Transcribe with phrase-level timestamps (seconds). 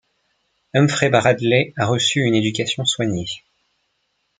[0.73, 3.27] Humphrey Bradley a reçu une éducation soignée.